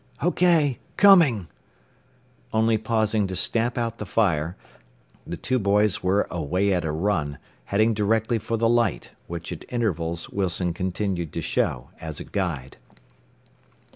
"OK. 0.23 0.79
Coming." 0.97 1.47
Only 2.51 2.79
pausing 2.79 3.27
to 3.27 3.35
stamp 3.35 3.77
out 3.77 3.99
the 3.99 4.05
fire, 4.07 4.57
the 5.27 5.37
two 5.37 5.59
boys 5.59 6.01
were 6.01 6.25
away 6.31 6.73
at 6.73 6.83
a 6.83 6.91
run, 6.91 7.37
heading 7.65 7.93
directly 7.93 8.39
for 8.39 8.57
the 8.57 8.67
light, 8.67 9.11
which 9.27 9.51
at 9.51 9.63
intervals 9.69 10.27
Wilson 10.31 10.73
continued 10.73 11.31
to 11.33 11.41
show, 11.43 11.91
as 11.99 12.19
a 12.19 12.23
guide. 12.23 12.77